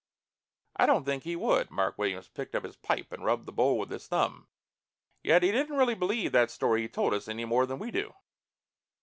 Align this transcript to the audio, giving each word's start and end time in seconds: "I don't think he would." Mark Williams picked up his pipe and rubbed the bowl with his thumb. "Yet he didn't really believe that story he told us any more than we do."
"I 0.77 0.87
don't 0.87 1.03
think 1.05 1.25
he 1.25 1.35
would." 1.35 1.69
Mark 1.69 1.99
Williams 1.99 2.27
picked 2.27 2.55
up 2.55 2.63
his 2.63 2.75
pipe 2.75 3.11
and 3.11 3.23
rubbed 3.23 3.45
the 3.45 3.51
bowl 3.51 3.77
with 3.77 3.91
his 3.91 4.07
thumb. 4.07 4.47
"Yet 5.21 5.43
he 5.43 5.51
didn't 5.51 5.77
really 5.77 5.93
believe 5.93 6.31
that 6.31 6.49
story 6.49 6.81
he 6.81 6.89
told 6.89 7.13
us 7.13 7.27
any 7.27 7.45
more 7.45 7.67
than 7.67 7.77
we 7.77 7.91
do." 7.91 8.15